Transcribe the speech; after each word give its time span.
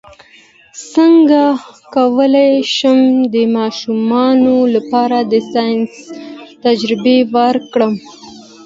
څنګه 0.93 1.41
کولی 1.95 2.51
شم 2.75 2.99
د 3.33 3.35
ماشومانو 3.57 4.55
لپاره 4.75 5.17
د 5.31 5.33
ساینس 5.51 5.93
تجربې 6.65 7.17
وکړم 7.33 7.93